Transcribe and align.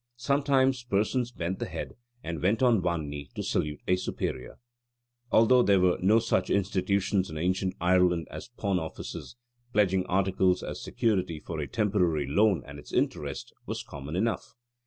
Sometimes 0.17 0.81
persons 0.83 1.31
bent 1.31 1.59
the 1.59 1.67
head 1.67 1.93
and 2.23 2.41
went 2.41 2.63
on 2.63 2.81
one 2.81 3.07
knee 3.07 3.29
to 3.35 3.43
salute 3.43 3.81
a 3.87 3.95
superior. 3.97 4.57
Although 5.31 5.61
there 5.61 5.79
were 5.79 5.99
no 6.01 6.17
such 6.17 6.49
institutions 6.49 7.29
in 7.29 7.37
ancient 7.37 7.75
Ireland 7.79 8.27
as 8.31 8.47
pawn 8.57 8.79
offices, 8.79 9.35
pledging 9.73 10.07
articles 10.07 10.63
as 10.63 10.81
security 10.83 11.39
for 11.39 11.59
a 11.59 11.67
temporary 11.67 12.25
loan 12.27 12.63
and 12.65 12.79
its 12.79 12.91
interest, 12.91 13.53
was 13.67 13.83
common 13.83 14.15
enough. 14.15 14.55